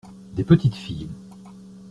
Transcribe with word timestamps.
Des 0.33 0.43
petites 0.43 0.73
filles. 0.77 1.09